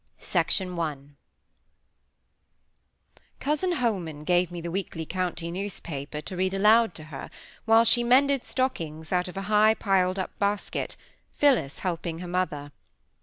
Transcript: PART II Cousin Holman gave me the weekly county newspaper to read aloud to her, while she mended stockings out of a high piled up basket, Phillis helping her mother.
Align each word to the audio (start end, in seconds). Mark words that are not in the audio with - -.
PART 0.19 0.59
II 0.59 1.09
Cousin 3.39 3.73
Holman 3.73 4.23
gave 4.23 4.49
me 4.49 4.59
the 4.59 4.71
weekly 4.71 5.05
county 5.05 5.51
newspaper 5.51 6.21
to 6.21 6.35
read 6.35 6.55
aloud 6.55 6.95
to 6.95 7.03
her, 7.13 7.29
while 7.65 7.83
she 7.83 8.03
mended 8.03 8.43
stockings 8.43 9.11
out 9.11 9.27
of 9.27 9.37
a 9.37 9.43
high 9.43 9.75
piled 9.75 10.17
up 10.17 10.35
basket, 10.39 10.95
Phillis 11.35 11.77
helping 11.85 12.17
her 12.17 12.27
mother. 12.27 12.71